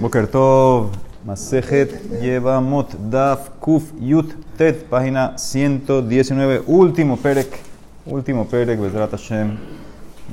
[0.00, 0.90] Boker Tov,
[1.24, 1.90] Masejet
[2.22, 7.60] Yevamot Daf Kuf Yut Tet, página 119, último Perek,
[8.06, 9.56] último Perek, Bezrat Hashem.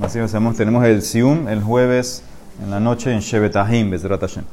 [0.00, 0.18] Así
[0.56, 2.22] tenemos el Sium el jueves
[2.62, 4.44] en la noche en Shevetahim, Bezrat Hashem.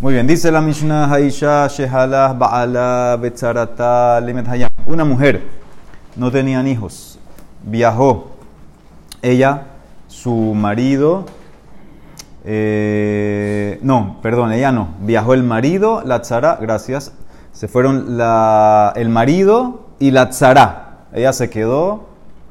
[0.00, 4.70] Muy bien, dice la Mishnah Haisha Shehalah Ba'ala Betzarata Limet Hayam.
[4.86, 5.42] Una mujer
[6.16, 7.18] no tenían hijos,
[7.62, 8.30] viajó.
[9.22, 9.62] Ella,
[10.08, 11.24] su marido,
[12.44, 14.88] eh, no, perdón, ella no.
[15.00, 17.12] Viajó el marido, la tzara, gracias.
[17.52, 21.06] Se fueron la, el marido y la tzara.
[21.12, 22.04] Ella se quedó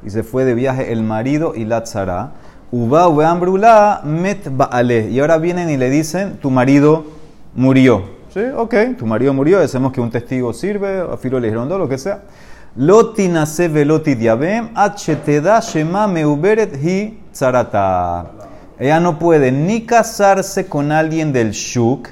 [0.05, 2.31] y se fue de viaje el marido y la tzara.
[2.71, 5.09] Uba ubeambrula met baale.
[5.11, 7.05] Y ahora vienen y le dicen, tu marido
[7.53, 8.03] murió.
[8.33, 9.59] Sí, ok, tu marido murió.
[9.59, 12.23] Decimos que un testigo sirve, afiro le dijeron lo que sea.
[12.75, 18.42] Loti nase veloti diabem, acheteda shema meuberet hi tzarata.
[18.83, 22.09] Ella no puede ni casarse con alguien del Shuk,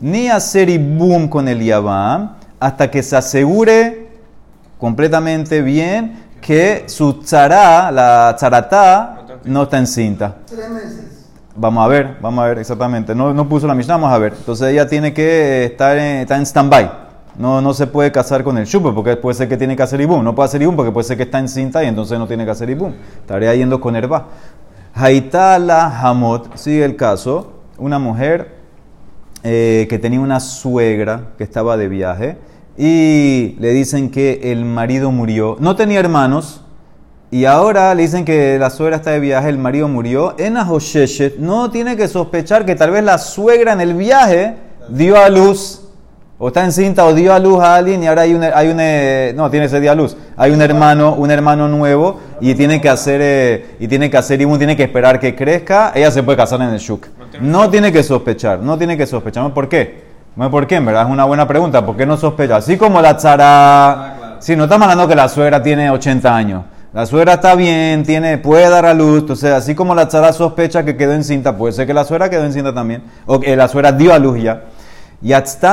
[0.00, 4.08] ni hacer ibum con el Yabam, hasta que se asegure
[4.78, 10.36] completamente bien que su tzara, la tzarata, no está encinta.
[10.46, 11.30] Tres meses.
[11.56, 13.14] Vamos a ver, vamos a ver exactamente.
[13.14, 14.32] No, no puso la Mishnah, vamos a ver.
[14.34, 16.90] Entonces ella tiene que estar en, está en stand-by.
[17.36, 20.00] No, no se puede casar con el Shuk, porque puede ser que tiene que hacer
[20.00, 20.24] ibum.
[20.24, 22.50] No puede hacer ibum porque puede ser que está encinta y entonces no tiene que
[22.52, 22.94] hacer ibum.
[23.20, 24.26] Estaría yendo con herba.
[24.96, 28.54] Haitala Hamot, sigue el caso, una mujer
[29.42, 32.38] eh, que tenía una suegra que estaba de viaje
[32.78, 36.60] y le dicen que el marido murió, no tenía hermanos
[37.32, 41.70] y ahora le dicen que la suegra está de viaje, el marido murió, en no
[41.72, 44.54] tiene que sospechar que tal vez la suegra en el viaje
[44.88, 45.83] dio a luz
[46.38, 48.78] o está encinta o dio a luz a alguien y ahora hay un, hay un
[48.80, 52.80] eh, no tiene ese día a luz, hay un hermano, un hermano nuevo y tiene
[52.80, 56.10] que hacer eh, y tiene que hacer y uno tiene que esperar que crezca, ella
[56.10, 57.06] se puede casar en el shuk.
[57.40, 59.52] No tiene que sospechar, no tiene que sospechar.
[59.52, 60.04] ¿Por qué?
[60.36, 61.86] Por qué, en verdad es una buena pregunta.
[61.86, 62.56] ¿Por qué no sospecha?
[62.56, 66.64] Así como la tzara, si no estamos hablando que la suegra tiene 80 años.
[66.92, 70.84] La suegra está bien, tiene, puede dar a luz, entonces así como la tzara sospecha
[70.84, 73.90] que quedó encinta, puede ser que la suegra quedó encinta también, o que la suegra
[73.90, 74.62] dio a luz ya.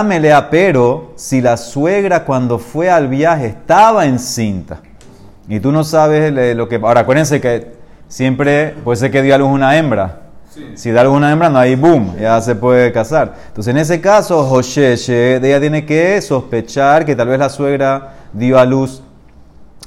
[0.05, 4.79] Melea, pero si la suegra cuando fue al viaje estaba encinta
[5.47, 6.77] y tú no sabes lo que...
[6.77, 7.73] Ahora, acuérdense que
[8.07, 10.19] siempre puede ser que dio a luz una hembra.
[10.75, 13.35] Si da alguna hembra, no hay boom, ya se puede casar.
[13.47, 18.59] Entonces, en ese caso, Josheshe, ella tiene que sospechar que tal vez la suegra dio
[18.59, 19.01] a luz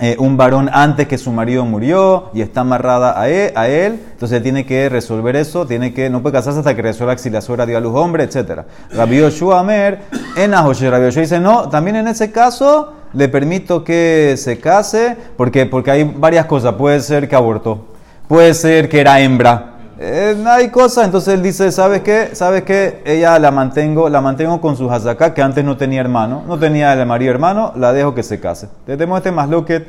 [0.00, 4.00] eh, un varón antes que su marido murió y está amarrada a él, a él,
[4.10, 7.41] entonces tiene que resolver eso, tiene que, no puede casarse hasta que resuelva si la
[7.41, 8.62] suegra dio a luz hombre, etc.
[8.91, 10.00] Rabbi Yoshua Amer,
[10.37, 15.16] en Ahoshe, Rabbi Yoshua dice, no, también en ese caso le permito que se case,
[15.37, 17.87] porque, porque hay varias cosas, puede ser que abortó,
[18.26, 22.31] puede ser que era hembra, eh, hay cosas, entonces él dice, ¿sabes qué?
[22.32, 23.03] ¿Sabes qué?
[23.05, 26.93] Ella la mantengo, la mantengo con su hazaká, que antes no tenía hermano, no tenía
[26.93, 28.69] el marido hermano, la dejo que se case.
[28.87, 29.88] Te tenemos este masloquet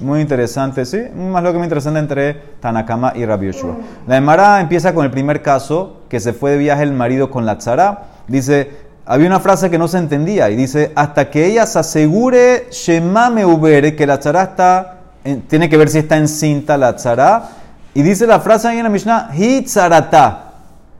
[0.00, 0.98] muy interesante, ¿sí?
[1.14, 3.76] Un masloquet muy interesante entre Tanakama y Rabbi Yoshua.
[4.06, 7.44] La Emara empieza con el primer caso, que se fue de viaje el marido con
[7.46, 8.04] la tzara.
[8.28, 8.70] Dice,
[9.06, 13.30] había una frase que no se entendía y dice, hasta que ella se asegure, Shema
[13.30, 17.56] Meubere, que la tzara está, en- tiene que ver si está encinta la tzara.
[17.94, 20.52] Y dice la frase ahí en la Mishnah, Hitzarata.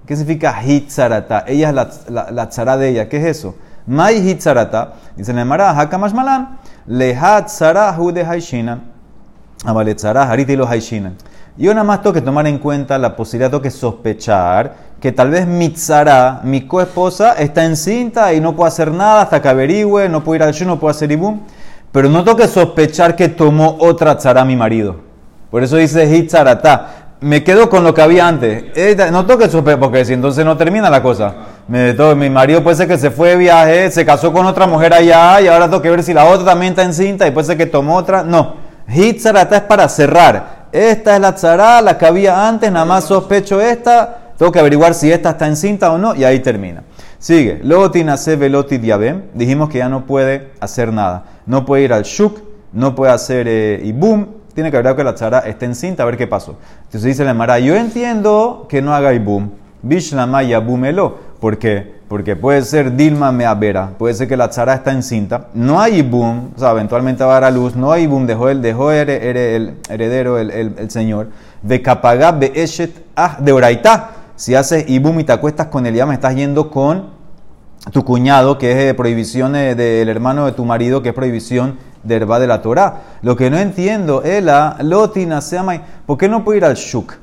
[0.07, 1.45] ¿Qué significa Hitzarata?
[1.47, 3.09] Ella es la, la, la tzara de ella.
[3.09, 3.55] ¿Qué es eso?
[3.87, 4.95] Mai Hitzarata.
[5.17, 8.83] Dice la Emara, Hakamash Malan, Lehat tzara hu de Haishinan.
[9.65, 11.17] Amale tzara hariti lo Haishinan.
[11.57, 15.31] Yo nada más tengo que tomar en cuenta la posibilidad, tengo que sospechar que tal
[15.31, 20.09] vez mi tzara, mi coesposa, está encinta y no puedo hacer nada hasta que averigüe,
[20.09, 21.41] no puedo ir al show, no puedo hacer ibum.
[21.93, 25.10] Pero no tengo que sospechar que tomó otra tzara mi marido.
[25.51, 26.97] Por eso dice hitzarata.
[27.21, 28.65] Me quedo con lo que había antes.
[29.13, 31.35] No tengo que sospechar, porque si entonces no termina la cosa.
[31.69, 34.67] Me, todo- mi marido puede ser que se fue de viaje, se casó con otra
[34.67, 37.47] mujer allá y ahora tengo que ver si la otra también está encinta y puede
[37.47, 38.23] ser que tomó otra.
[38.23, 38.55] No.
[38.89, 40.69] Hitzarata es para cerrar.
[40.73, 44.33] Esta es la tzara, la que había antes, nada más sospecho esta.
[44.39, 46.83] Tengo que averiguar si esta está encinta o no y ahí termina.
[47.19, 47.61] Sigue.
[47.63, 49.25] Loti nace veloti diabem.
[49.35, 51.25] Dijimos que ya no puede hacer nada.
[51.45, 52.39] No puede ir al shuk,
[52.73, 54.27] no puede hacer eh, ibum.
[54.55, 56.57] Tiene que averiguar que la tzara está encinta, a ver qué pasó.
[56.85, 59.51] Entonces dice la Mara, yo entiendo que no haga ibum.
[59.83, 61.31] Bishlama yabumelo.
[61.41, 62.01] ¿Por qué?
[62.09, 66.49] Porque puede ser Dilma Meavera, puede ser que la tzara está encinta, no hay ibum,
[66.57, 69.09] o sea, eventualmente va a dar a luz, no hay ibum, dejó el, dejó el,
[69.09, 71.29] el- el heredero, el, el- el señor,
[71.63, 74.11] de kapagá be eshet ah, de oraitá.
[74.35, 77.11] Si haces ibum y te acuestas con ya me estás yendo con
[77.93, 82.17] tu cuñado, que es eh, prohibición del hermano de tu marido, que es prohibición de
[82.17, 83.03] herba de la Torah.
[83.23, 87.15] Lo que no entiendo, Ela, Lotina, Seamai, ¿por qué no puede ir al Shuk?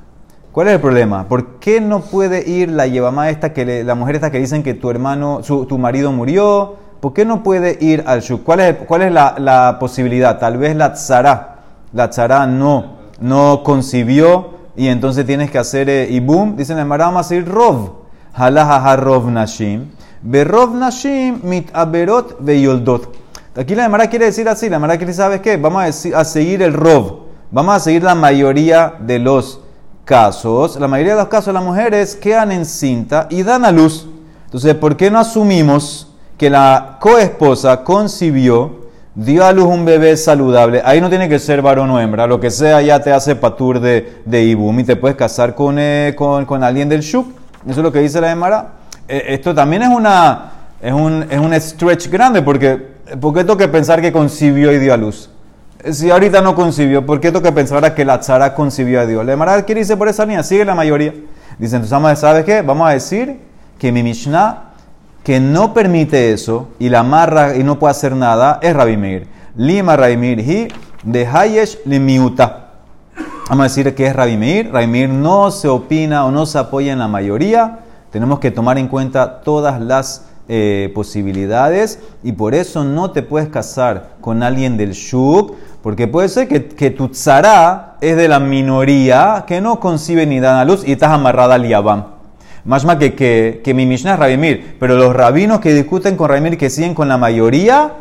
[0.51, 1.27] ¿Cuál es el problema?
[1.27, 4.73] ¿Por qué no puede ir la llevamá esta, que la mujer esta que dicen que
[4.73, 6.77] tu hermano, tu marido murió?
[6.99, 8.43] ¿Por qué no puede ir al shuk?
[8.43, 10.39] ¿Cuál es, cuál es la, posibilidad?
[10.39, 11.57] Tal vez la tzara,
[11.93, 16.55] la tzara no, no concibió y entonces tienes que hacer eh, ibum.
[16.55, 17.91] Dicen en vamos a ir rov.
[18.33, 19.91] Halaha rov nashim.
[20.23, 23.09] Berov nashim mit aberot veyoldot.
[23.57, 25.57] Aquí la Emara quiere decir así, la Emara quiere decir, ¿sabes qué?
[25.57, 27.21] Vamos a, seguir el rov.
[27.49, 29.61] Vamos a seguir la mayoría de los
[30.05, 30.79] casos.
[30.79, 34.07] La mayoría de los casos las mujeres quedan en cinta y dan a luz.
[34.45, 40.83] Entonces, ¿por qué no asumimos que la coesposa concibió, dio a luz un bebé saludable,
[40.85, 43.79] ahí no tiene que ser varón o hembra, lo que sea ya te hace patur
[43.79, 47.25] de, de ibum y te puedes casar con, eh, con, con, alguien del shuk.
[47.65, 48.73] Eso es lo que dice la Emara.
[49.07, 53.57] Eh, esto también es, una, es, un, es un stretch grande porque ¿por qué tengo
[53.57, 55.29] que pensar que concibió y dio a luz?
[55.91, 59.05] Si ahorita no concibió, ¿por qué tengo que pensar ahora que la tzara concibió a
[59.05, 59.25] Dios?
[59.25, 61.13] La Emara quiere irse por esa línea, sigue la mayoría.
[61.59, 62.61] Dicen, entonces, ¿sabes qué?
[62.61, 63.39] Vamos a decir
[63.77, 64.67] que mi Mishnah
[65.27, 69.27] que no permite eso y la amarra y no puede hacer nada es Rabbi Meir.
[69.57, 70.67] Lima Rabbi Meir hi
[71.03, 72.69] de Hayesh limiuta.
[73.49, 74.15] Vamos a decir que es.
[74.15, 77.79] Rabbi Meir no se opina o no se apoya en la mayoría.
[78.09, 83.49] Tenemos que tomar en cuenta todas las eh, posibilidades y por eso no te puedes
[83.49, 88.39] casar con alguien del Shuk, porque puede ser que, que tu tzara es de la
[88.39, 92.17] minoría que no concibe ni dan a luz y estás amarrada al Yabam.
[92.67, 94.75] Más más que, que, mi Mishnah es Rabimir.
[94.77, 97.93] Pero los rabinos que discuten con Rabimir que siguen con la mayoría,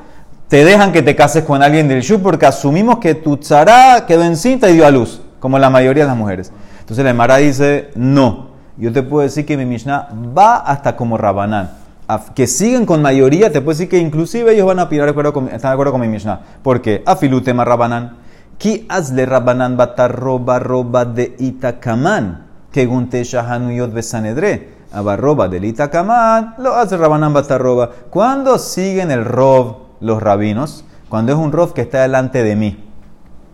[0.48, 4.24] te dejan que te cases con alguien del Shub porque asumimos que tu tzara quedó
[4.24, 6.52] encinta y dio a luz, como la mayoría de las mujeres.
[6.80, 8.50] Entonces la Emara dice, no.
[8.76, 11.85] Yo te puedo decir que mi Mishnah va hasta como Rabanán.
[12.34, 15.68] Que siguen con mayoría, te puedo decir que inclusive ellos van a opinar, están de
[15.68, 16.40] acuerdo con mi Mishnah.
[16.62, 17.02] ¿Por qué?
[17.04, 18.18] Afilutema Rabanán.
[18.58, 24.76] Ki hazle Rabanán batarroba roba de Itakaman que gunte shahanuyot besanedre.
[24.92, 27.90] Abarroba delita kaman, lo hace Rabanán Batarroba.
[28.10, 30.84] Cuando siguen el rob los rabinos?
[31.08, 32.84] Cuando es un rob que está delante de mí.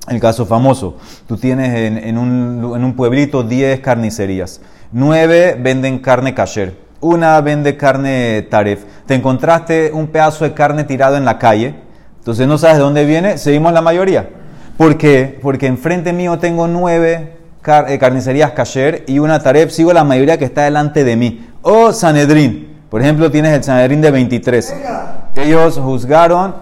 [0.08, 0.96] El caso famoso,
[1.28, 4.60] tú tienes en, un, en un, pueblito 10 carnicerías,
[4.90, 8.84] 9 venden carne kasher, una vende carne taref.
[9.06, 11.74] Te encontraste un pedazo de carne tirado en la calle,
[12.18, 14.30] entonces no sabes de dónde viene, seguimos la mayoría.
[14.78, 15.38] ¿Por qué?
[15.42, 20.44] Porque enfrente mío tengo 9 eh, carnicerías kasher y una taref, sigo la mayoría que
[20.44, 21.46] está delante de mí.
[21.62, 24.74] O Sanedrín, por ejemplo, tienes el Sanedrín de 23.
[25.36, 26.54] Ellos juzgaron,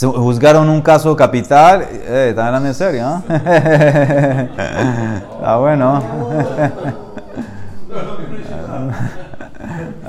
[0.00, 1.86] juzgaron un caso capital.
[1.90, 3.02] Eh, ¿Están hablando en serio?
[3.02, 3.22] ¿no?
[5.36, 6.02] Está bueno.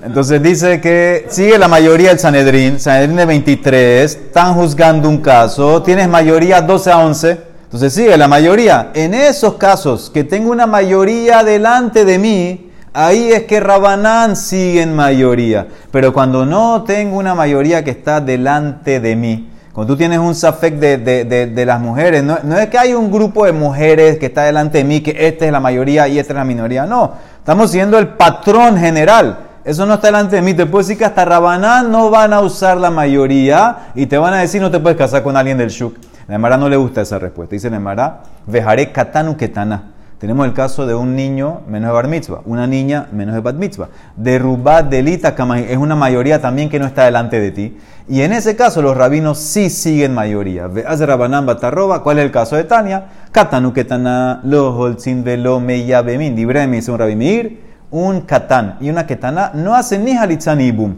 [0.05, 5.83] Entonces dice que sigue la mayoría del Sanedrín, Sanedrín de 23, están juzgando un caso,
[5.83, 8.91] tienes mayoría 12 a 11, entonces sigue la mayoría.
[8.95, 14.83] En esos casos que tengo una mayoría delante de mí, ahí es que Rabanán sigue
[14.83, 15.67] en mayoría.
[15.91, 19.49] Pero cuando no tengo una mayoría que está delante de mí,
[19.79, 23.13] cuando tú tienes un safek de, de, las mujeres, no, no, es que hay un
[23.13, 26.33] grupo de mujeres que está delante de mí, que esta es la mayoría y esta
[26.33, 29.39] es la minoría, no, estamos siguiendo el patrón general.
[29.65, 30.53] Eso no está delante de mí.
[30.53, 34.35] Te puedo decir que hasta Rabanán no van a usar la mayoría y te van
[34.35, 35.95] a decir no te puedes casar con alguien del Shuk.
[36.27, 37.55] La Emara no le gusta esa respuesta.
[37.55, 39.93] Dice la Emara, vejaré katanu ketana.
[40.19, 43.55] Tenemos el caso de un niño menos de bar mitzvah, una niña menos de bat
[43.55, 43.89] mitzvah.
[44.17, 47.79] De rubat delita es una mayoría también que no está delante de ti.
[48.09, 50.67] Y en ese caso los rabinos sí siguen mayoría.
[50.67, 52.03] Batarroba.
[52.03, 53.07] ¿Cuál es el caso de Tania?
[53.31, 56.35] Katanu ketana lo holzin velo meya bemin.
[56.35, 60.95] Me dice un rabimir un katán y una ketana no hacen ni halitza ni ibum.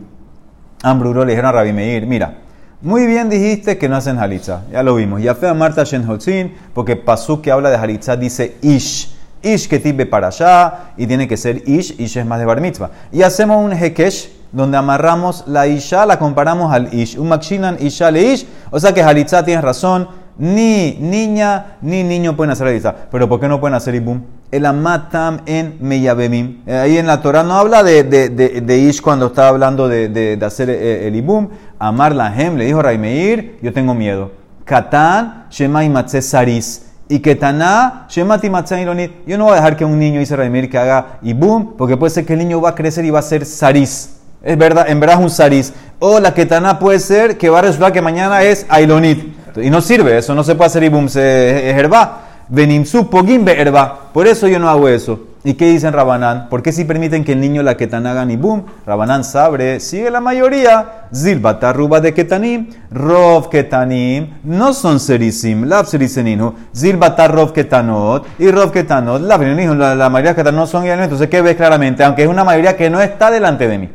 [0.83, 2.39] Ambruro le dijeron a Rabbi Meir, mira,
[2.83, 5.21] muy bien dijiste que no hacen halitza, ya lo vimos.
[5.23, 9.15] Ya fue a Marta Shenholzin, porque pasó que habla de halitza dice ish.
[9.43, 12.61] Ish que tibe para allá y tiene que ser ish, ish es más de bar
[12.61, 12.91] mitzvah.
[13.13, 17.19] Y hacemos un hekesh donde amarramos la isha, la comparamos al ish.
[17.19, 20.09] Un makshinan isha le ish, o sea que halitza tiene razón,
[20.41, 22.93] ni niña ni niño pueden hacer halitza.
[23.13, 24.23] Pero ¿por qué no pueden hacer ibum?
[24.51, 26.63] el amatam en meyabemim.
[26.67, 30.39] Eh, ahí en la Torah no habla de, de, de, Ish cuando estaba hablando de,
[30.43, 31.49] hacer eh, el ibum.
[31.79, 34.33] Amar la hem, le dijo Raimeir, yo tengo miedo.
[34.65, 36.87] Katán, shema y saris.
[37.09, 38.41] Y Ketaná, shema
[38.81, 39.13] ironit.
[39.27, 42.11] Yo no voy a dejar que un niño, dice Raimeir, que haga ibum, porque puede
[42.11, 44.17] ser que el niño va a crecer y va a ser saris.
[44.43, 45.73] Es verdad, en verdad es un saris.
[45.99, 49.40] O la Ketaná puede ser que va a resultar que mañana es ailonit.
[49.57, 52.27] Y no sirve, eso no se puede hacer ibum, se herba.
[52.53, 53.99] Herba.
[54.13, 55.21] Por eso yo no hago eso.
[55.43, 56.49] ¿Y qué dicen Rabanán?
[56.51, 58.65] ¿Por qué si permiten que el niño la ketan haga ni boom?
[58.87, 61.07] Rabanán sabre, sigue la mayoría.
[61.15, 66.53] Zilbata ruba de ketanim, rov ketanim, no son serisim, lab seriseninu.
[66.77, 71.41] Zilbata rov ketanot y rov ketanot, lab la, la mayoría de ketanot son Entonces, ¿qué
[71.41, 72.05] ves claramente?
[72.05, 73.89] Aunque es una mayoría que no está delante de mí.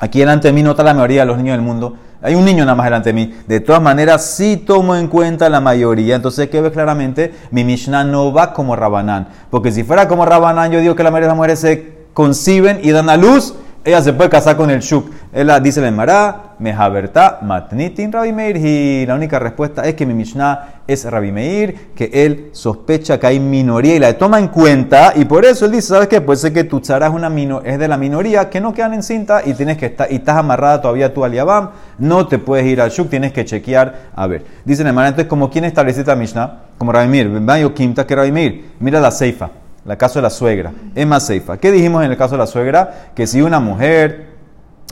[0.00, 1.96] Aquí delante de mí no está la mayoría de los niños del mundo.
[2.24, 3.34] Hay un niño nada más delante de mí.
[3.46, 6.16] De todas maneras, sí tomo en cuenta la mayoría.
[6.16, 7.34] Entonces, ¿qué ves claramente?
[7.50, 9.28] Mi Mishnah no va como Rabanán.
[9.50, 12.80] Porque si fuera como Rabanán, yo digo que la mayoría de las mujeres se conciben
[12.82, 13.54] y dan a luz
[13.84, 15.10] ella se puede casar con el Shuk.
[15.30, 18.56] Ella dice el Mará, Mehaberta, Matnitin Rabi Meir.
[18.56, 23.26] Y la única respuesta es que mi Mishnah es Rabi Meir, que él sospecha que
[23.26, 25.12] hay minoría y la toma en cuenta.
[25.14, 26.22] Y por eso él dice: ¿Sabes qué?
[26.22, 29.42] Puede ser que tu tzara es, una de la minoría que no quedan en cinta
[29.44, 31.70] y, tienes que estar, y estás amarrada todavía tú al Yabam.
[31.98, 34.12] No te puedes ir al Shuk, tienes que chequear.
[34.16, 36.60] A ver, dice el Mará, entonces, como quién establece esta Mishnah?
[36.78, 37.28] Como Rabi Meir.
[37.40, 38.64] Vaya Quinta que Rabi Meir.
[38.80, 40.72] Mira la Seifa el caso de la suegra.
[40.94, 41.58] Es más seifa.
[41.58, 43.10] ¿Qué dijimos en el caso de la suegra?
[43.14, 44.28] Que si una mujer,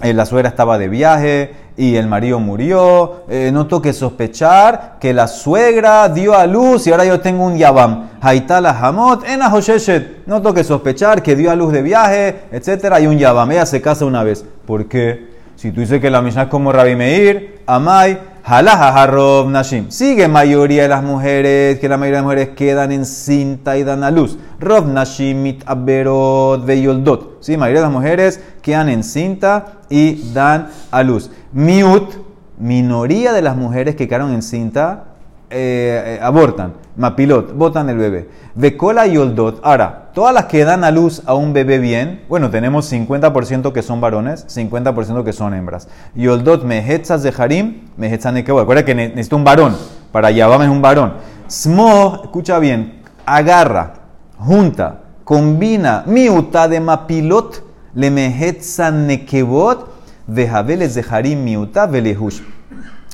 [0.03, 5.15] eh, la suegra estaba de viaje y el marido murió, eh, no toque sospechar que
[5.15, 8.11] la suegra dio a luz y ahora yo tengo un yabam.
[8.21, 9.41] Haitala hamot en
[10.27, 13.51] No toque sospechar que dio a luz de viaje, etcétera, y un yabam.
[13.53, 14.45] Ella se casa una vez.
[14.67, 15.33] ¿Por qué?
[15.57, 19.91] Si tú dices que la misma es como Rabbi Meir, Amai, Halaha Harob Nashim.
[19.91, 23.85] Sigue mayoría de las mujeres, que la mayoría de las mujeres quedan en cinta y
[23.85, 24.37] dan a luz.
[24.59, 27.39] Rob Nashim mit aberot veyoldot.
[27.41, 31.31] Sí, mayoría de las mujeres quedan en cinta y dan a luz.
[31.53, 32.15] Miut,
[32.59, 35.12] minoría de las mujeres que quedaron en cinta,
[35.53, 38.29] eh, eh, abortan, mapilot, botan el bebé.
[38.55, 39.61] Vecola y oldot.
[39.63, 43.83] Ahora, todas las que dan a luz a un bebé bien, bueno, tenemos 50% que
[43.83, 45.89] son varones, 50% que son hembras.
[46.15, 49.77] Yoldot mehetzas de harim, mehetzas de Recuerda que necesita un varón,
[50.11, 51.15] para Yabam es un varón.
[51.49, 53.95] Smo, escucha bien, agarra,
[54.39, 57.63] junta, combina miuta de mapilot,
[57.95, 59.89] le mehetzan nekebot,
[60.27, 62.41] vejabeles de harim miuta velehush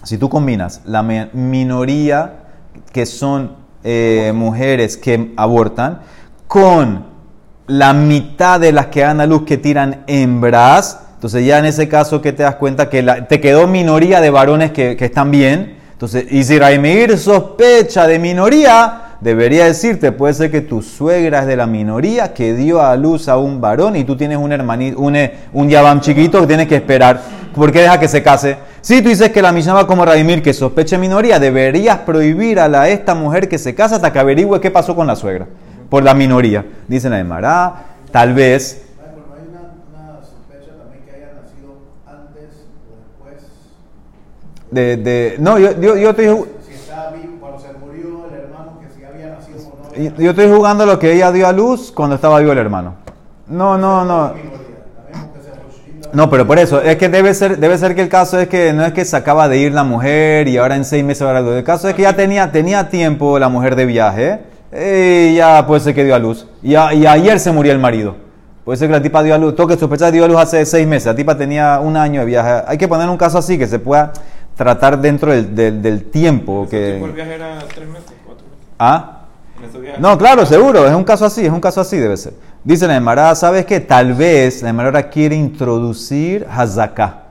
[0.03, 2.45] si tú combinas la minoría
[2.93, 6.01] que son eh, mujeres que abortan
[6.47, 7.07] con
[7.67, 11.89] la mitad de las que dan a luz que tiran hembras, entonces ya en ese
[11.89, 16.27] caso que te das cuenta que te quedó minoría de varones que, están bien, entonces,
[16.31, 21.57] y si Raimir sospecha de minoría, debería decirte, puede ser que tu suegra es de
[21.57, 25.17] la minoría que dio a luz a un varón y tú tienes un hermanito, un,
[25.17, 27.21] eh, un yabam chiquito que tienes que esperar.
[27.59, 28.57] ¿Por qué deja que se case?
[28.81, 32.69] Si tú dices que la Mishnah va como Radimir, que sospeche minoría, deberías prohibir a
[32.69, 35.47] la, esta mujer que se casa hasta que averigüe qué pasó con la suegra,
[35.91, 36.65] por la minoría.
[36.87, 38.85] Dicen la Mará, tal vez.
[44.71, 46.27] De, de, no, yo, yo, yo estoy.
[46.67, 50.19] Si estaba vivo, cuando se murió el hermano, que si había nacido o no.
[50.19, 52.95] Yo estoy jugando lo que ella dio a luz cuando estaba vivo el hermano.
[53.47, 54.35] No, no, no.
[56.13, 58.73] No, pero por eso, es que debe ser, debe ser que el caso es que
[58.73, 61.37] no es que se acaba de ir la mujer y ahora en seis meses va
[61.37, 61.41] a.
[61.41, 64.41] El caso es que ya tenía, tenía tiempo la mujer de viaje
[64.73, 66.47] y ya puede ser que dio a luz.
[66.63, 68.17] Y, ayer se murió el marido.
[68.65, 70.87] Puede ser que la tipa dio a luz, toque sospechar dio a luz hace seis
[70.87, 71.07] meses.
[71.07, 72.65] La tipa tenía un año de viaje.
[72.67, 74.13] Hay que poner un caso así que se pueda
[74.57, 76.67] tratar dentro del, del, tiempo.
[76.69, 77.03] Que...
[77.03, 78.67] ¿El viaje era tres meses, cuatro meses?
[78.79, 79.18] ¿Ah?
[79.99, 82.35] No, claro, seguro, es un caso así, es un caso así debe ser.
[82.63, 83.81] Dice la Emara, ¿sabes qué?
[83.81, 87.25] Tal vez la Emara quiere introducir Hazaká.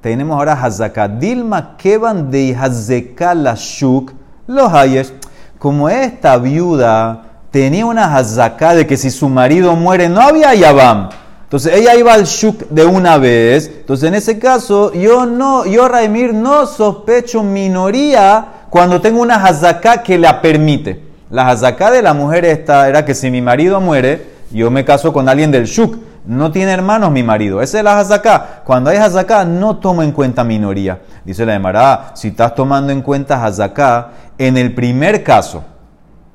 [0.00, 1.08] Tenemos ahora Hazaká.
[1.08, 4.12] Dilma Kevan de Hazaká la Shuk,
[4.46, 5.12] los hayes.
[5.58, 11.10] Como esta viuda tenía una Hazaká de que si su marido muere no había Yabam.
[11.44, 13.68] Entonces ella iba al Shuk de una vez.
[13.68, 20.02] Entonces en ese caso yo no, yo Raimir no sospecho minoría cuando tengo una Hazaká
[20.02, 21.11] que la permite.
[21.32, 25.14] La hazaká de la mujer esta era que si mi marido muere, yo me caso
[25.14, 25.96] con alguien del shuk.
[26.26, 27.62] No tiene hermanos mi marido.
[27.62, 28.60] Esa es la hazaká.
[28.64, 31.00] Cuando hay hazaká, no tomo en cuenta minoría.
[31.24, 35.64] Dice la Emara, si estás tomando en cuenta hazaká, en el primer caso,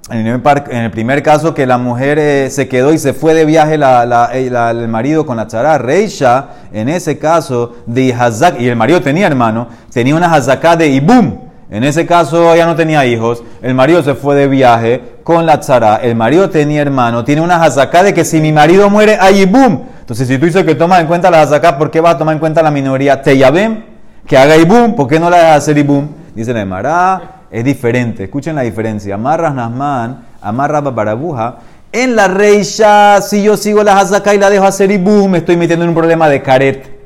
[0.10, 3.75] en el primer caso que la mujer eh, se quedó y se fue de viaje
[3.75, 9.00] eh, el marido con la tzara, Reisha, en ese caso de Hazak, y el marido
[9.00, 11.47] tenía hermano, tenía una hazaká de Ibum.
[11.70, 15.60] En ese caso ella no tenía hijos, el marido se fue de viaje con la
[15.60, 19.46] tzara, el marido tenía hermano, tiene una hazaká de que si mi marido muere, ahí
[19.46, 19.84] boom.
[20.00, 22.34] Entonces si tú dices que tomas en cuenta la hazaká, ¿por qué vas a tomar
[22.34, 23.22] en cuenta la minoría?
[23.22, 23.84] Te ven
[24.26, 26.10] que haga boom, ¿por qué no la dejas hacer boom?
[26.34, 27.22] Dice la Emara,
[27.52, 29.16] es diferente, escuchen la diferencia.
[29.16, 31.58] Amarras Nasman, amarra Barabuja.
[31.92, 35.58] En la reisha, si yo sigo la hazaká y la dejo hacer boom, me estoy
[35.58, 36.97] metiendo en un problema de caret.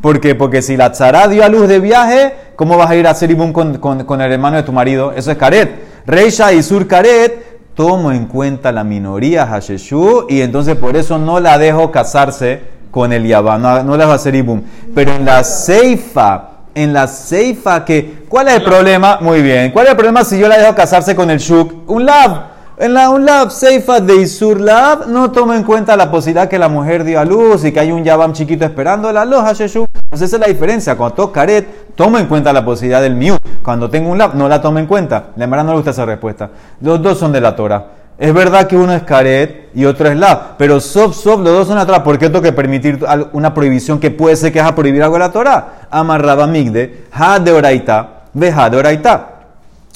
[0.00, 0.34] ¿Por qué?
[0.34, 3.36] Porque si la tzara dio a luz de viaje, ¿cómo vas a ir a hacer
[3.36, 5.12] con, con, con, el hermano de tu marido?
[5.12, 6.02] Eso es caret.
[6.06, 11.40] Reisha y sur caret, tomo en cuenta la minoría Hasheshu y entonces por eso no
[11.40, 12.60] la dejo casarse
[12.90, 14.62] con el Yabá, no, no la a hacer Ibum.
[14.94, 19.18] Pero en la Seifa, en la Seifa, que, ¿cuál es el problema?
[19.20, 21.90] Muy bien, ¿cuál es el problema si yo la dejo casarse con el Shuk?
[21.90, 22.55] Un Lab.
[22.78, 26.58] En la un lab seifa de Isur Lab no toma en cuenta la posibilidad que
[26.58, 29.86] la mujer dio a luz y que hay un Yabam chiquito esperando la loja Sheshu.
[29.94, 30.94] Entonces esa es la diferencia.
[30.94, 33.38] Cuando toco caret, tomo en cuenta la posibilidad del miu.
[33.62, 35.28] Cuando tengo un lab, no la tomo en cuenta.
[35.36, 36.50] La verdad no le gusta esa respuesta.
[36.82, 37.86] Los dos son de la Torah.
[38.18, 41.68] Es verdad que uno es caret y otro es lab, pero sob, sob, los dos
[41.68, 42.04] son Torah.
[42.04, 43.02] ¿Por qué tengo que permitir
[43.32, 45.86] una prohibición que puede ser que es a prohibir algo de la Torah?
[45.90, 49.35] Amarraba migde, ha de oraita, ve ha de oraita.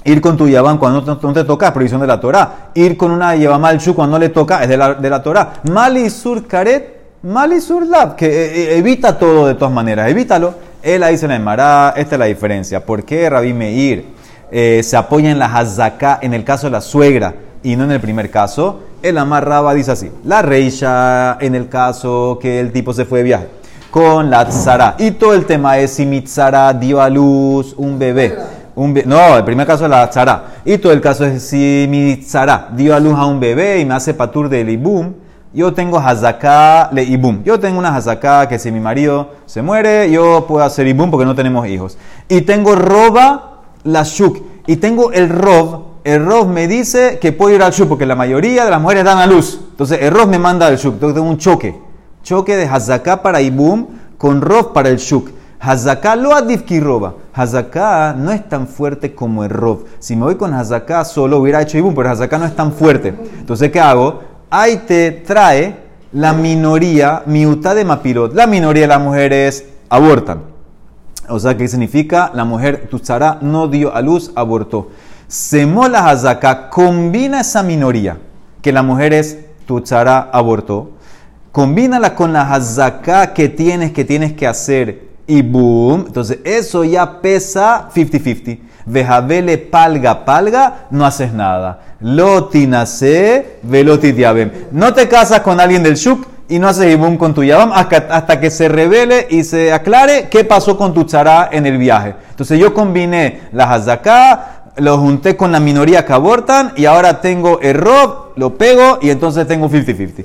[0.05, 2.71] Ir con tu yabán cuando no te, toca es prohibición de la Torah.
[2.75, 5.23] Ir con una yabam al shu cuando no le toca es de la, de la
[5.23, 5.61] Torah.
[5.71, 10.55] Mali sur karet, mali sur lab, que eh, eh, evita todo de todas maneras, evítalo.
[10.83, 12.85] Él ahí se la esta es la diferencia.
[12.87, 14.07] ¿Por qué Rabbi Meir
[14.51, 17.91] eh, se apoya en la hazaká en el caso de la suegra y no en
[17.91, 18.81] el primer caso?
[19.03, 23.25] El amarraba dice así, la reisha en el caso que el tipo se fue de
[23.25, 23.47] viaje
[23.91, 24.95] con la tzara.
[24.99, 28.39] Y todo el tema es si mi tzara dio a luz un bebé
[28.89, 30.45] no, el primer caso es la tzara.
[30.65, 33.85] Y todo el caso es si mi tzara dio a luz a un bebé y
[33.85, 35.13] me hace patur de ibum,
[35.53, 37.43] yo tengo hazaká le ibum.
[37.43, 41.27] Yo tengo una hazaká que si mi marido se muere, yo puedo hacer ibum porque
[41.27, 41.99] no tenemos hijos.
[42.29, 44.39] Y tengo roba la shuk.
[44.67, 45.91] Y tengo el rob.
[46.05, 49.05] El rob me dice que puedo ir al shuk porque la mayoría de las mujeres
[49.05, 49.61] dan a luz.
[49.73, 50.95] Entonces el rob me manda al shuk.
[50.95, 51.75] Entonces tengo un choque.
[52.23, 55.40] Choque de hazaká para ibum con rob para el shuk.
[55.61, 57.15] Hazaká lo adifki roba.
[57.35, 59.85] Hazaká no es tan fuerte como el rob.
[59.99, 63.15] Si me voy con Hazaká solo hubiera hecho Ibum, pero Hazaká no es tan fuerte.
[63.39, 64.21] Entonces, ¿qué hago?
[64.49, 65.77] Ahí te trae
[66.13, 68.35] la minoría, miutá de mapirot.
[68.35, 70.45] La minoría de las mujeres abortan.
[71.29, 72.31] O sea, ¿qué significa?
[72.35, 74.89] La mujer, Tutzara, no dio a luz, abortó.
[75.29, 78.19] Semola Hazaká combina esa minoría,
[78.63, 80.93] que la mujer es Tutzara, abortó.
[81.53, 86.05] Combínala con la Hazaká que tienes, que tienes que hacer y boom.
[86.09, 88.59] Entonces eso ya pesa 50-50.
[88.85, 91.81] Vejabele palga palga, no haces nada.
[92.01, 94.51] Loti nace, veloti diabem.
[94.73, 98.41] No te casas con alguien del shuk y no haces boom con tu yabam hasta,
[98.41, 102.17] que se revele y se aclare qué pasó con tu chará en el viaje.
[102.31, 107.61] Entonces yo combiné las hazaká, lo junté con la minoría que abortan y ahora tengo
[107.61, 110.25] el rob, lo pego y entonces tengo 50-50.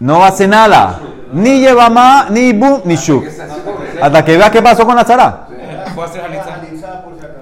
[0.00, 0.98] No hace nada.
[1.32, 3.24] Ni lleva más, ni boom, ni shuk.
[4.00, 5.46] Hasta que veas qué pasó con la Zara.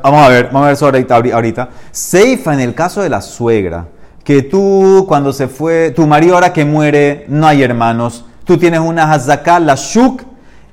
[0.03, 1.17] Vamos a ver, vamos a ver eso ahorita.
[1.17, 1.69] ahorita.
[1.91, 3.87] Seifa en el caso de la suegra.
[4.25, 8.25] Que tú, cuando se fue, tu marido ahora que muere, no hay hermanos.
[8.45, 10.23] Tú tienes una hazaká, la shuk,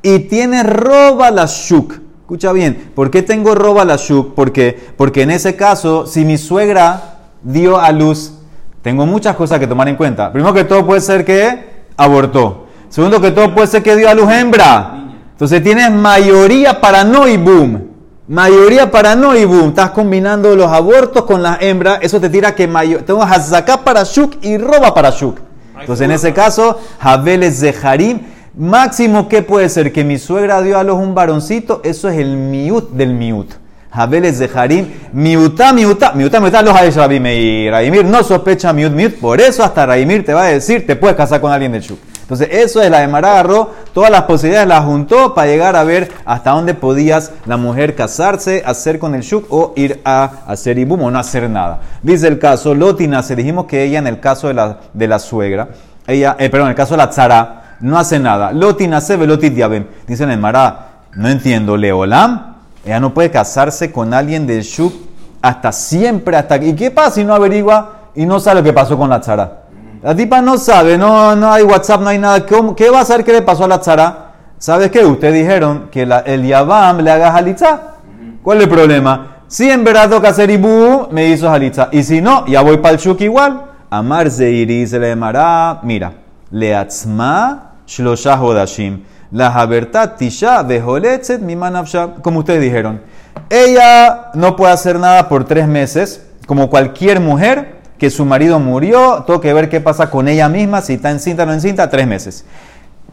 [0.02, 1.94] y tienes roba la shuk.
[2.22, 4.36] Escucha bien, ¿por qué tengo roba la shuk?
[4.36, 8.34] Porque, porque en ese caso, si mi suegra dio a luz,
[8.82, 10.32] tengo muchas cosas que tomar en cuenta.
[10.32, 12.67] Primero que todo puede ser que abortó.
[12.90, 14.98] Segundo que todo puede ser que dio a luz hembra.
[15.32, 17.92] Entonces tienes mayoría para no y boom.
[18.28, 19.70] Mayoría para no y boom.
[19.70, 22.00] Estás combinando los abortos con las hembras.
[22.02, 23.04] Eso te tira que mayor...
[23.04, 25.40] tengo hazaká para shuk y roba para shuk.
[25.80, 28.22] Entonces en ese caso, Jabeles de Harim.
[28.58, 31.82] Máximo que puede ser que mi suegra dio a los un varoncito.
[31.84, 33.52] Eso es el miut del miut.
[33.92, 34.88] Jabeles de Harim.
[35.14, 36.14] Miutá, miutá.
[36.14, 36.62] Miutá, miutá.
[36.64, 37.72] Los hay Rabimir.
[37.72, 39.20] Raimir no sospecha miut, miut.
[39.20, 42.00] Por eso hasta Raimir te va a decir, te puedes casar con alguien del shuk.
[42.28, 46.12] Entonces, eso es la de agarró todas las posibilidades las juntó para llegar a ver
[46.26, 51.02] hasta dónde podías la mujer casarse, hacer con el shuk o ir a hacer ibum
[51.04, 51.80] o no hacer nada.
[52.04, 55.20] Dice el caso, Lotina, se dijimos que ella en el caso de la, de la
[55.20, 55.70] suegra,
[56.06, 58.52] ella, eh, perdón, en el caso de la tzara, no hace nada.
[58.52, 59.88] Lotina se velotit diabem.
[60.06, 64.94] Dice el Mará, no entiendo, Leolam, ella no puede casarse con alguien del shuk
[65.42, 68.98] hasta siempre, hasta ¿Y qué pasa si no averigua y no sabe lo que pasó
[68.98, 69.67] con la tzara?
[70.08, 72.46] La tipa no sabe, no, no hay WhatsApp, no hay nada.
[72.46, 74.36] ¿Qué va a saber qué le pasó a la tzara?
[74.58, 75.04] ¿Sabes qué?
[75.04, 77.96] Ustedes dijeron que el Yabam le haga jalitza.
[78.42, 79.40] ¿Cuál es el problema?
[79.48, 81.90] Si en verdad toca hacer Ibu, me hizo jalitza.
[81.92, 83.66] Y si no, ya voy para el Shuk igual.
[83.90, 86.14] Amar Zeiri se le llamará, mira,
[86.52, 89.04] Leatzma Shlosha Hodashim.
[89.34, 92.14] La Habertat Tisha Beholetzet Mimanavsha.
[92.22, 93.02] Como ustedes dijeron.
[93.50, 99.24] Ella no puede hacer nada por tres meses, como cualquier mujer que su marido murió,
[99.26, 102.08] tengo que ver qué pasa con ella misma, si está encinta o no encinta, tres
[102.08, 102.46] meses.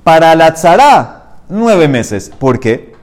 [0.02, 2.30] Para la tzara, nueve meses.
[2.38, 2.94] ¿Por qué?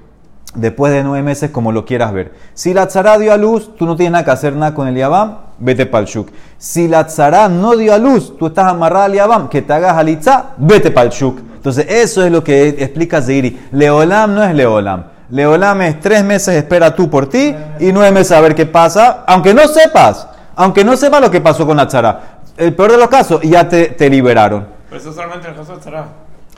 [0.54, 2.34] Después de nueve meses, como lo quieras ver.
[2.54, 4.96] Si la tzara dio a luz, tú no tienes nada que hacer nada con el
[4.96, 6.30] yabam, vete para el shuk.
[6.58, 9.98] Si la tzara no dio a luz, tú estás amarrada al yabam, que te hagas
[9.98, 11.40] alitza, vete para el shuk.
[11.56, 13.68] Entonces, eso es lo que explica Zeiri.
[13.72, 15.06] Leolam no es Leolam.
[15.30, 19.24] Leolam es tres meses espera tú por ti y nueve meses a ver qué pasa,
[19.26, 20.28] aunque no sepas.
[20.62, 22.42] Aunque no sepa lo que pasó con la tzara.
[22.56, 24.68] El peor de los casos, ya te, te liberaron.
[24.90, 26.06] Pero eso solamente en el caso de Tzara.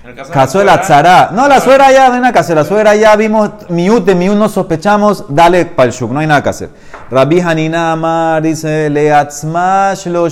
[0.04, 1.30] En el caso, Caso de la tzara.
[1.32, 2.58] No, la suegra ya, no hay nada que hacer.
[2.58, 6.44] La suegra ya vimos miut de miut, no sospechamos, dale pa'l shuk, no hay nada
[6.44, 6.70] que hacer.
[7.10, 10.28] Rabbi Hanina Amar dice, le atzmash lo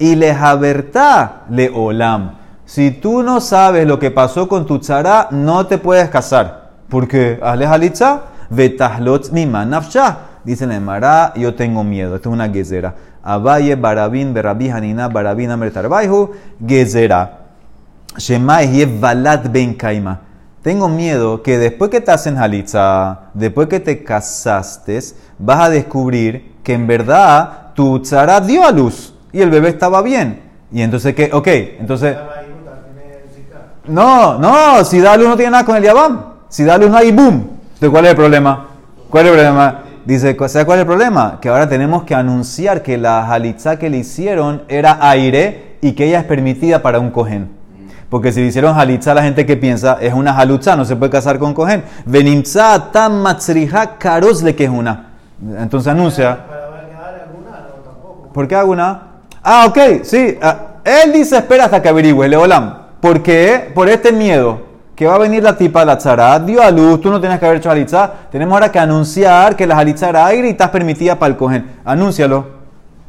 [0.00, 2.32] y le habertá le olam.
[2.64, 6.70] Si tú no sabes lo que pasó con tu tzara, no te puedes casar.
[6.88, 10.31] Porque, hazle halitza, vetahlot mima nafsha.
[10.44, 12.16] Dice la Emara, yo tengo miedo.
[12.16, 12.94] Esto es una gezera.
[13.22, 16.30] Abaye barabin berabbi hanina barabin amertarbaihu
[16.66, 17.38] gezera.
[18.16, 20.20] Shema Yev Balat Ben Kaima.
[20.62, 25.00] Tengo miedo que después que te hacen halitza, después que te casaste,
[25.38, 30.02] vas a descubrir que en verdad tu tzara dio a luz y el bebé estaba
[30.02, 30.40] bien.
[30.70, 31.30] Y entonces, ¿qué?
[31.32, 32.16] Ok, entonces...
[33.86, 36.24] No, no, si da luz no tiene nada con el Yabam.
[36.48, 37.50] Si da luz no hay boom.
[37.74, 38.66] Entonces, ¿cuál es el problema?
[39.10, 39.81] ¿Cuál es el problema?
[40.04, 41.38] Dice, ¿sabes cuál es el problema?
[41.40, 46.06] Que ahora tenemos que anunciar que la halitza que le hicieron era aire y que
[46.06, 47.50] ella es permitida para un cohen.
[48.08, 51.10] Porque si le hicieron halitza, la gente que piensa es una halutza, no se puede
[51.10, 51.82] casar con cohen.
[52.04, 55.12] Venimza tam matzriha karos le que es una.
[55.58, 56.38] Entonces anuncia.
[58.34, 59.02] ¿Por qué alguna?
[59.42, 60.38] Ah, ok, sí.
[60.42, 62.74] ah, él dice espera hasta que averigüe, Leolam.
[63.00, 63.70] ¿Por qué?
[63.74, 64.71] Por este miedo.
[65.02, 67.40] Que va a venir la tipa de la tzara, dio a luz, tú no tienes
[67.40, 68.08] que haber hecho halitza.
[68.30, 71.72] Tenemos ahora que anunciar que la halitza era aire y estás permitida para el cohen.
[71.84, 72.46] Anúncialo.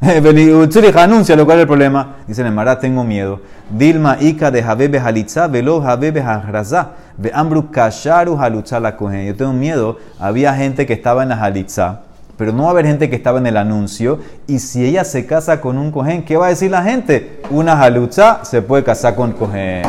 [0.00, 2.16] Tzurich, anúncialo, ¿cuál es el problema?
[2.26, 3.42] Dice el Emara, tengo miedo.
[3.70, 9.28] Dilma ika de Habebe halitza, velo Habebe hajraza, ve ambru kasharu halutza la cohen.
[9.28, 12.00] Yo tengo miedo, había gente que estaba en la halitza,
[12.36, 14.18] pero no va a haber gente que estaba en el anuncio.
[14.48, 17.40] Y si ella se casa con un cohen, ¿qué va a decir la gente?
[17.50, 19.84] Una halutza se puede casar con cohen.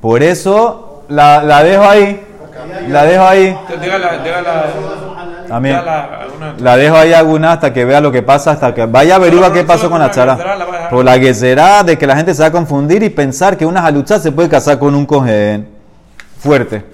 [0.00, 2.24] Por eso la, la dejo ahí.
[2.88, 3.56] La dejo ahí.
[5.50, 9.16] Alguna- La dejo ahí alguna hasta que vea lo que pasa, hasta que vaya a
[9.16, 10.38] averiguar qué pasó con la dejar.
[10.90, 13.64] Por la que será de que la gente se va a confundir y pensar que
[13.66, 15.68] una halucha se puede casar con un cohen.
[16.38, 16.84] Fuerte.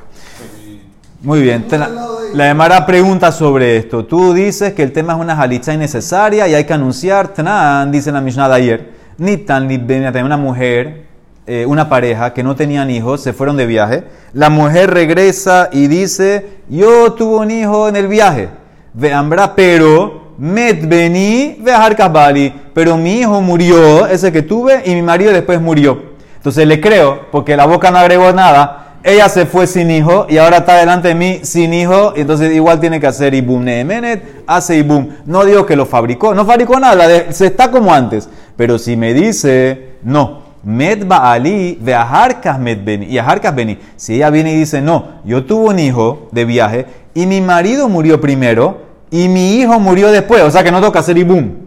[1.22, 1.66] Muy bien.
[2.34, 4.04] La, Emara pregunta sobre esto.
[4.04, 7.28] Tú dices que el tema es una halitza innecesaria y hay que anunciar.
[7.28, 8.90] Tanan, dice la Mishnah de ayer.
[9.18, 9.78] Ni tan ni
[10.22, 11.04] una mujer,
[11.46, 14.04] eh, una pareja que no tenían hijos, se fueron de viaje.
[14.32, 18.48] La mujer regresa y dice: Yo tuve un hijo en el viaje.
[18.94, 21.72] Ve ambra, pero met beni ve
[22.10, 22.52] bali.
[22.72, 26.14] Pero mi hijo murió, ese que tuve, y mi marido después murió.
[26.36, 28.80] Entonces le creo, porque la boca no agregó nada.
[29.02, 32.14] Ella se fue sin hijo y ahora está delante de mí sin hijo.
[32.16, 33.62] Entonces igual tiene que hacer ibum.
[33.62, 35.08] Nehemenet hace ibum.
[35.26, 38.30] No digo que lo fabricó, no fabricó nada, se está como antes.
[38.56, 43.06] Pero si me dice, no, med ali ve aharkas med beni.
[43.06, 43.78] Y aharkas beni.
[43.96, 47.88] Si ella viene y dice, no, yo tuve un hijo de viaje y mi marido
[47.88, 48.78] murió primero
[49.10, 50.42] y mi hijo murió después.
[50.42, 51.64] O sea que no toca hacer ibum.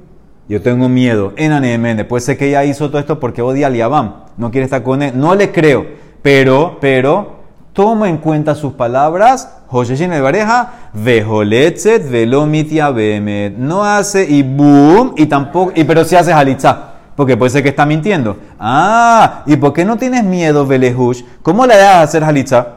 [0.49, 1.33] Yo tengo miedo.
[1.35, 2.05] En Anemene.
[2.05, 4.13] Puede ser que ella hizo todo esto porque odia al Yabam.
[4.37, 5.11] No quiere estar con él.
[5.15, 5.85] No le creo.
[6.21, 7.37] Pero, pero,
[7.73, 9.57] toma en cuenta sus palabras.
[9.67, 10.89] Josheshin el Bareja.
[10.93, 13.57] Vejoletzet velomitia behemet.
[13.57, 15.13] No hace y boom.
[15.17, 15.73] Y tampoco.
[15.75, 16.96] Y pero sí hace halitza.
[17.17, 18.37] Porque puede ser que está mintiendo.
[18.59, 21.23] Ah, ¿y por qué no tienes miedo, Velehush?
[21.41, 22.67] ¿Cómo le das a hacer halitza?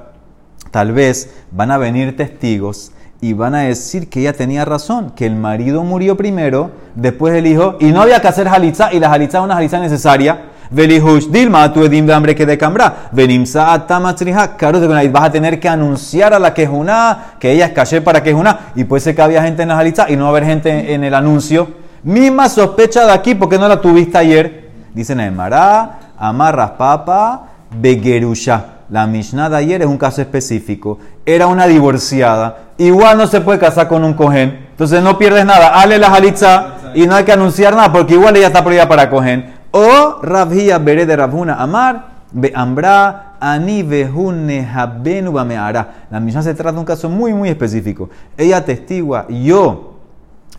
[0.71, 5.27] Tal vez van a venir testigos y van a decir que ella tenía razón, que
[5.27, 9.13] el marido murió primero, después el hijo, y no había que hacer halitza, y la
[9.13, 10.47] halitza es una halitza necesaria.
[10.71, 13.11] Velihush dilma, tu edim de hambre que de cambra.
[13.13, 18.01] Venimsa atamatzriha, claro, vas a tener que anunciar a la quejuna que ella es caché
[18.01, 20.31] para quejuna, y puede ser que había gente en la halitza y no va a
[20.31, 21.90] haber gente en el anuncio.
[22.03, 24.71] Misma sospecha de aquí, porque no la tuviste ayer.
[24.95, 28.65] Dice Neemara, amarras papa, begerusha.
[28.91, 30.99] La Mishnah de ayer es un caso específico.
[31.25, 32.73] Era una divorciada.
[32.77, 34.67] Igual no se puede casar con un cohen.
[34.71, 35.81] Entonces no pierdes nada.
[35.81, 39.09] Hale la jalitza y no hay que anunciar nada porque igual ella está prohibida para
[39.09, 39.55] cohen.
[39.71, 45.33] O Rabhia Bere de Rabhuna Amar, Beambra, Ani Behune Habenu.
[45.35, 48.11] La Mishnah se trata de un caso muy, muy específico.
[48.37, 50.00] Ella testigua, yo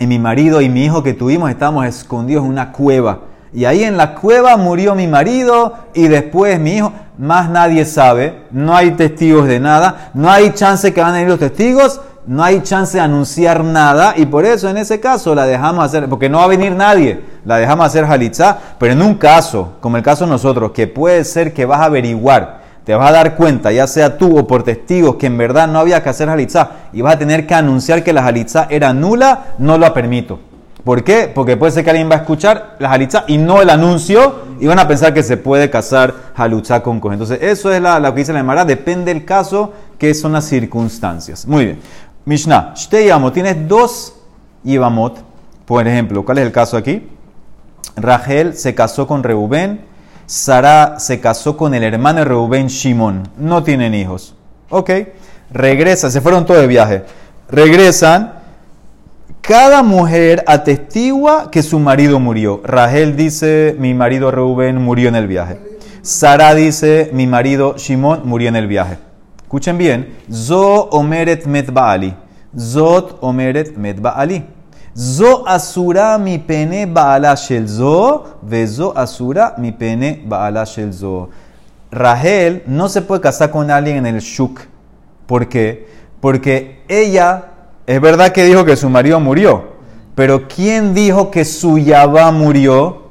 [0.02, 3.20] y mi marido y mi hijo que tuvimos estábamos escondidos en una cueva.
[3.54, 6.92] Y ahí en la cueva murió mi marido y después mi hijo.
[7.20, 11.30] Más nadie sabe, no hay testigos de nada, no hay chance que van a venir
[11.30, 15.46] los testigos, no hay chance de anunciar nada y por eso en ese caso la
[15.46, 19.14] dejamos hacer, porque no va a venir nadie, la dejamos hacer halitzá, pero en un
[19.14, 23.10] caso, como el caso de nosotros, que puede ser que vas a averiguar, te vas
[23.10, 26.10] a dar cuenta, ya sea tú o por testigos, que en verdad no había que
[26.10, 29.94] hacer halitzá y vas a tener que anunciar que la halitzá era nula, no lo
[29.94, 30.40] permito.
[30.84, 31.32] ¿Por qué?
[31.34, 34.66] Porque puede ser que alguien va a escuchar la halitzá y no el anuncio y
[34.66, 37.14] van a pensar que se puede casar halutzá con cohen.
[37.14, 40.46] Entonces, eso es la, lo que dice la Emara, depende del caso, que son las
[40.46, 41.48] circunstancias.
[41.48, 41.80] Muy bien.
[42.26, 44.16] Mishnah, Shteyamo, tienes dos
[44.64, 45.18] Yivamot,
[45.66, 47.08] por ejemplo, ¿cuál es el caso aquí?
[47.96, 49.82] Rachel se casó con Reubén,
[50.32, 53.28] Sara se casó con el hermano de Reubén, Shimón.
[53.38, 54.34] No tienen hijos.
[54.70, 54.90] Ok,
[55.52, 57.04] regresan, se fueron todos de viaje.
[57.50, 58.36] Regresan,
[59.42, 62.62] cada mujer atestigua que su marido murió.
[62.64, 65.60] Rachel dice, mi marido Reubén murió en el viaje.
[66.02, 69.00] Sara dice, mi marido Shimón murió en el viaje.
[69.42, 72.14] Escuchen bien, Zo omeret met baali.
[72.58, 74.46] Zot omeret met baali.
[74.96, 78.26] Zo asura mi pene baala shel zo,
[78.68, 81.30] zo asura mi pene baala shel zo.
[81.92, 84.60] Rahel no se puede casar con alguien en el shuk.
[85.26, 85.88] ¿Por qué?
[86.20, 87.46] Porque ella,
[87.88, 89.72] es verdad que dijo que su marido murió,
[90.16, 93.02] pero ¿quién dijo que su Yabá murió?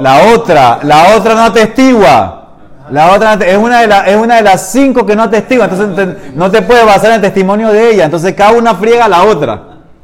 [0.00, 2.41] La otra, la otra no atestigua.
[2.92, 6.50] La otra es una, de es una de las cinco que no atestigua, entonces no
[6.50, 8.04] te puedes basar en el testimonio de ella.
[8.04, 9.62] Entonces cada una friega a la otra.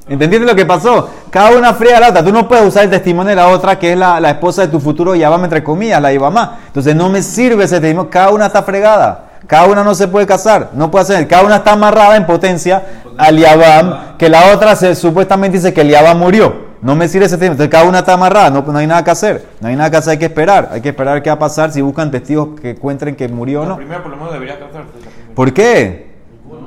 [0.09, 1.11] ¿Entendiste lo que pasó?
[1.29, 2.25] Cada una friega a la otra.
[2.25, 4.69] Tú no puedes usar el testimonio de la otra, que es la, la esposa de
[4.69, 6.61] tu futuro Yabam, entre comillas, la Ibamá.
[6.69, 8.11] Entonces no me sirve ese testimonio.
[8.11, 9.25] Cada una está fregada.
[9.47, 10.71] Cada una no se puede casar.
[10.73, 11.29] No puede hacer.
[11.29, 12.83] Cada una está amarrada en potencia
[13.19, 16.68] al Yabam, que la otra se, supuestamente dice que el Yabam murió.
[16.81, 17.53] No me sirve ese tema.
[17.53, 19.47] Entonces cada una está amarrada, no, no hay nada que hacer.
[19.61, 20.69] No hay nada que hacer, hay que esperar.
[20.73, 23.67] Hay que esperar qué va a pasar si buscan testigos que encuentren que murió o
[23.67, 23.77] no.
[23.77, 24.91] Primero por lo menos debería casarse.
[25.35, 26.09] ¿Por qué?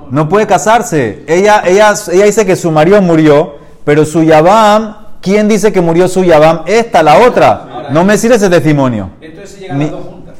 [0.10, 1.24] No puede casarse.
[1.28, 6.08] Ella, ella, ella dice que su marido murió, pero su Yabam, ¿quién dice que murió
[6.08, 6.64] su Yabam?
[6.66, 7.90] Esta, la otra.
[7.92, 9.12] No me sirve ese testimonio.
[9.22, 10.36] Entonces llegan las dos juntas.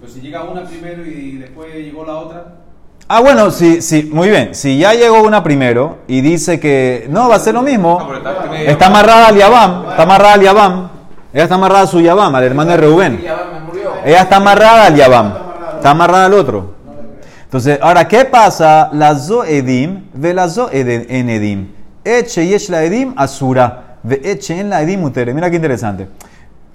[0.00, 2.51] Pues si llega una primero y después llegó la otra.
[3.14, 4.54] Ah, bueno, sí, sí, muy bien.
[4.54, 8.10] Si ya llegó una primero y dice que no, va a ser lo mismo,
[8.66, 10.88] está amarrada al Yabam, está amarrada al Yabam,
[11.30, 13.22] ella está amarrada a su Yabam, al hermano de Reubén.
[14.06, 15.34] Ella está amarrada al Yabam,
[15.74, 16.72] está amarrada al otro.
[17.44, 18.88] Entonces, ahora, ¿qué pasa?
[18.94, 21.68] La Zoedim ve la Zoedim.
[22.02, 25.34] Eche yesh la Edim asura, ve eche en la Edim utere.
[25.34, 26.08] Mira qué interesante.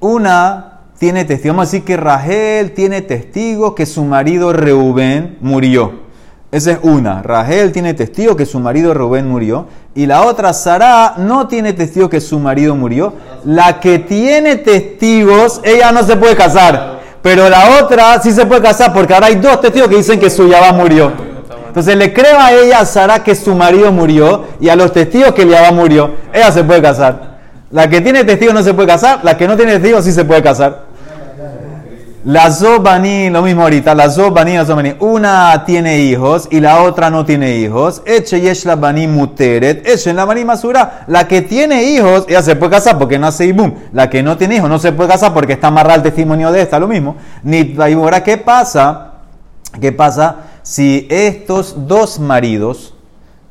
[0.02, 6.06] Una tiene testigo, vamos a decir que Rahel tiene testigos que su marido Reubén murió.
[6.50, 7.22] Esa es una.
[7.24, 9.68] Rahel tiene testigo que su marido Rubén murió.
[9.96, 13.14] Y la otra, Sara, no tiene testigo que su marido murió.
[13.44, 17.00] La que tiene testigos, ella no se puede casar.
[17.22, 20.30] Pero la otra sí se puede casar porque ahora hay dos testigos que dicen que
[20.30, 21.12] su Yabá murió.
[21.68, 24.46] Entonces le creo a ella, Sara, que su marido murió.
[24.62, 26.12] Y a los testigos que el Yabá murió.
[26.32, 27.40] Ella se puede casar.
[27.72, 29.20] La que tiene testigos no se puede casar.
[29.24, 30.87] La que no tiene testigos sí se puede casar.
[32.28, 34.96] La Zobani, lo mismo ahorita, la Zobani, la Zobani.
[35.00, 38.02] Una tiene hijos y la otra no tiene hijos.
[38.06, 39.88] Eche yesh la bani muteret.
[39.88, 41.06] Eche la bani masura.
[41.08, 43.76] La que tiene hijos, ella se puede casar porque nace ibum.
[43.94, 46.64] La que no tiene hijos no se puede casar porque está amarrada el testimonio de
[46.64, 47.16] esta, lo mismo.
[47.44, 49.14] Ni ahora, ¿qué pasa?
[49.80, 52.94] ¿Qué pasa si estos dos maridos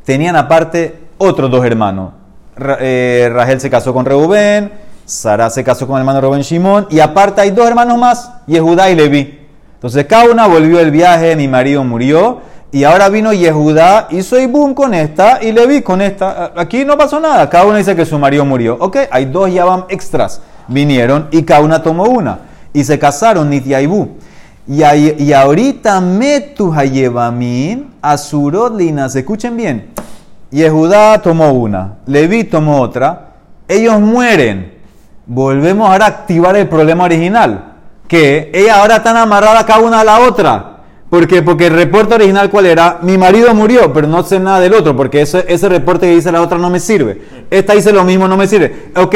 [0.05, 2.13] tenían aparte otros dos hermanos?
[2.59, 4.71] Eh, Rachel se casó con Reubén.
[5.07, 8.91] Sara se casó con el hermano Rubén Shimón y aparte hay dos hermanos más, Yehudá
[8.91, 9.39] y Leví.
[9.75, 12.41] Entonces cada una volvió el viaje, mi marido murió
[12.73, 16.53] y ahora vino Yehudá, hizo Ibum con esta y Leví con esta.
[16.57, 18.77] Aquí no pasó nada, cada una dice que su marido murió.
[18.81, 22.41] Ok, hay dos Yabam extras, vinieron y cada una tomó una
[22.73, 23.89] y se casaron Nitia y
[24.67, 29.91] Y, ahorita Metu Hayevamin, Asurot Linas, escuchen bien.
[30.51, 33.35] Yehudá tomó una, Leví tomó otra,
[33.69, 34.76] ellos mueren
[35.27, 37.75] volvemos ahora a activar el problema original,
[38.09, 40.73] que ella ahora están amarradas cada una a la otra.
[41.11, 41.43] ¿Por qué?
[41.43, 42.99] Porque el reporte original, ¿cuál era?
[43.03, 46.33] Mi marido murió, pero no sé nada del otro, porque ese, ese reporte que dice
[46.33, 47.23] la otra no me sirve.
[47.49, 48.91] Esta dice lo mismo, no me sirve.
[48.97, 49.15] Ok,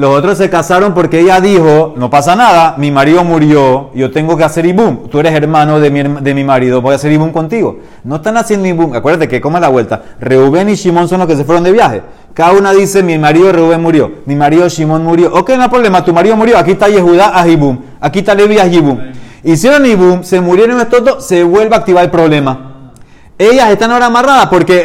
[0.00, 4.34] los otros se casaron porque ella dijo, no pasa nada, mi marido murió, yo tengo
[4.34, 5.10] que hacer ibum.
[5.10, 7.80] Tú eres hermano de mi, de mi marido, voy a hacer ibum contigo.
[8.02, 8.94] No están haciendo ibum.
[8.94, 10.02] Acuérdate que como la vuelta.
[10.18, 12.00] Reubén y Shimón son los que se fueron de viaje.
[12.32, 15.34] Cada una dice, mi marido Reubén murió, mi marido Shimón murió.
[15.34, 18.58] Ok, no hay problema, tu marido murió, aquí está Yehudá a Ibum, aquí está Levi
[18.58, 18.98] a Ibum.
[19.44, 22.92] Hicieron Ibum, se murieron estos dos, se vuelve a activar el problema.
[23.36, 24.82] Ellas están ahora amarradas porque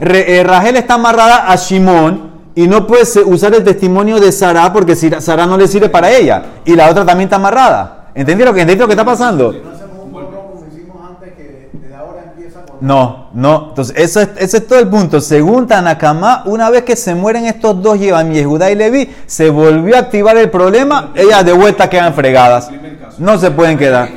[0.00, 4.96] eh, Rachel está amarrada a Shimón y no puede usar el testimonio de Sara porque
[4.96, 6.42] Sara no le sirve para ella.
[6.64, 8.06] Y la otra también está amarrada.
[8.14, 9.54] ¿Entendieron lo que, lo que está pasando?
[12.80, 13.66] No, no.
[13.68, 15.20] Entonces, eso es, ese es todo el punto.
[15.20, 19.96] Según Tanakama, una vez que se mueren estos dos, llevan Yehudá y Levi, se volvió
[19.96, 22.70] a activar el problema, ellas de vuelta quedan fregadas.
[23.18, 24.08] No se pueden quedar.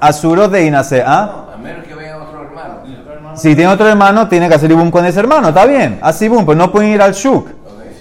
[0.00, 1.53] Azuros de Inace, ¿ah?
[3.36, 5.98] Si tiene otro hermano, tiene que hacer ibum con ese hermano, está bien.
[6.02, 7.48] Así boom, pues no pueden ir al shuk.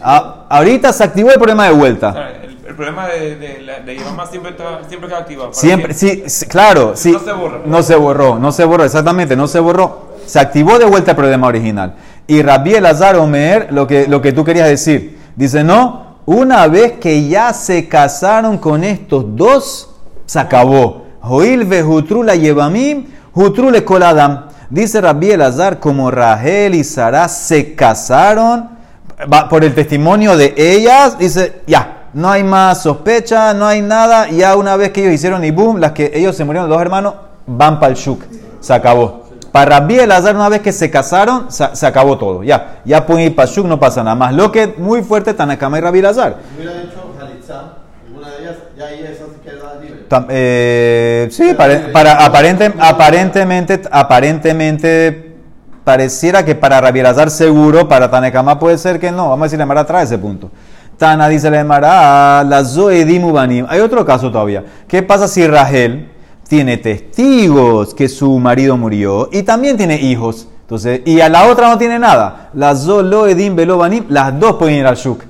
[0.02, 2.32] Ah, ahorita se activó el problema de vuelta.
[2.43, 3.48] el, problema de, de,
[3.86, 5.54] de, siempre, está, siempre activado.
[5.54, 7.12] Siempre, sí, claro, sí.
[7.12, 7.62] No se borró.
[7.65, 10.13] No se borró, no se borró, exactamente, no se borró.
[10.26, 11.96] Se activó de vuelta el problema original.
[12.28, 15.19] Y Rabbi Elazar Omer, lo que, lo que tú querías decir.
[15.36, 21.06] Dice, no, una vez que ya se casaron con estos dos, se acabó.
[21.22, 24.48] Joil ve Jutrula Yevamim, Jutrule Koladam.
[24.74, 28.70] Dice Rabbi Elazar, como Rahel y Sara se casaron,
[29.48, 34.56] por el testimonio de ellas, dice, ya, no hay más sospecha, no hay nada, ya
[34.56, 37.14] una vez que ellos hicieron y boom, las que ellos se murieron, los dos hermanos,
[37.46, 38.24] van para el shuk,
[38.62, 39.26] se acabó.
[39.52, 43.36] Para Rabbi Elazar, una vez que se casaron, se, acabó todo, ya, ya pueden ir
[43.36, 44.34] para el shuk, no pasa nada más.
[44.34, 46.38] Lo que muy fuerte, Tanakama y Rabbi Elazar
[48.08, 50.03] alguna de ellas, ya ahí esa se queda libre.
[50.30, 55.34] Eh, sí, pare- para, aparente- aparentemente, aparentemente
[55.84, 59.30] pareciera que para Rabielazar seguro, para Tanekama puede ser que no.
[59.30, 60.49] Vamos a decir, la Mara trae ese punto.
[60.97, 63.65] Tana dice la Mara, la Zoedim Ubanim.
[63.69, 64.63] Hay otro caso todavía.
[64.88, 66.10] ¿Qué pasa si Rahel
[66.47, 70.47] tiene testigos que su marido murió y también tiene hijos?
[70.62, 72.49] Entonces, y a la otra no tiene nada.
[72.54, 75.23] La Zoloedim Belobanim, las dos pueden ir al Shuk.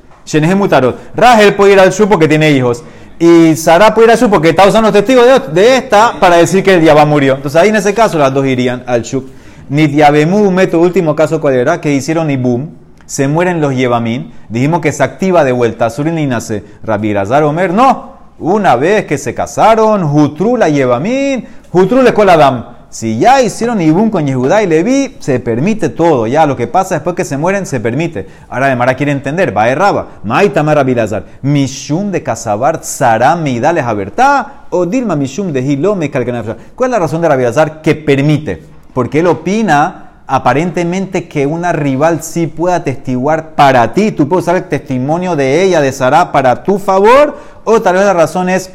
[0.55, 0.97] Mutarot.
[1.15, 2.83] Rahel puede ir al Shuk porque tiene hijos.
[3.25, 6.73] Y Sara al Shuk porque está usando los testigos de, de esta para decir que
[6.73, 7.35] el Yabá murió.
[7.35, 9.23] Entonces ahí en ese caso las dos irían al Shuk.
[9.69, 12.71] Nidyabemu, método último caso cuál era, que hicieron Ibum,
[13.05, 17.73] se mueren los Yevamín, dijimos que se activa de vuelta, Surin y nace, Rabbi Omer,
[17.73, 22.72] no, una vez que se casaron, Jutru la Yevamín, Jutru le Adam.
[22.93, 26.27] Si ya hicieron Ibum con Yehudá y Leví, se permite todo.
[26.27, 28.27] Ya lo que pasa después que se mueren, se permite.
[28.47, 29.57] Ahora de Mara quiere entender.
[29.57, 30.09] Va Raba.
[30.23, 31.23] Maitama Rabbi Lazar.
[31.41, 34.65] Mishum de Casabar, Sara Meidales Abertá.
[34.69, 36.11] O Dilma Mishum de Hilome.
[36.11, 38.61] ¿Cuál es la razón de Rabbi Lazar que permite?
[38.93, 44.11] Porque él opina aparentemente que una rival sí pueda atestiguar para ti.
[44.11, 47.39] Tú puedes usar el testimonio de ella, de Sara, para tu favor.
[47.63, 48.69] O tal vez la razón es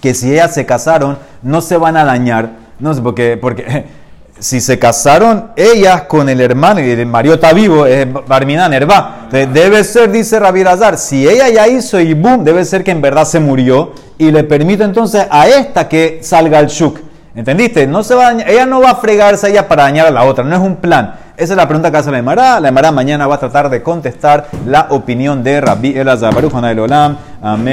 [0.00, 2.65] que si ellas se casaron, no se van a dañar.
[2.78, 3.84] No sé, porque, porque
[4.38, 8.72] si se casaron ellas con el hermano y el marido está vivo, es Barminan.
[8.72, 12.90] Entonces, Debe ser, dice Rabbi Lazar, si ella ya hizo y boom, debe ser que
[12.90, 16.98] en verdad se murió y le permite entonces a esta que salga al shuk.
[17.34, 17.86] ¿Entendiste?
[17.86, 20.24] No se va a dañar- ella no va a fregarse ella para dañar a la
[20.24, 21.16] otra, no es un plan.
[21.36, 22.58] Esa es la pregunta que hace la Emara.
[22.60, 26.34] La Emara mañana va a tratar de contestar la opinión de Rabbi Elazar.
[26.34, 27.18] Baruch Olam.
[27.42, 27.64] Amén.